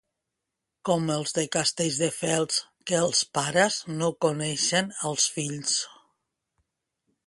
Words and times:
Com 0.89 1.11
els 1.15 1.35
de 1.39 1.43
Castelldefels, 1.57 2.59
que 2.91 2.99
els 3.03 3.23
pares 3.39 3.79
no 4.01 4.13
coneixen 4.27 4.93
els 5.13 5.33
fills. 5.39 5.81